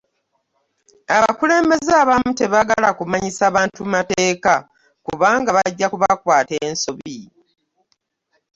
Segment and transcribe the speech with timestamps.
[1.15, 4.53] Abakulembeze abamu tebaagala kumanyisa bantu mateeka
[5.05, 7.17] kubanga bajja kubakwata ensobi.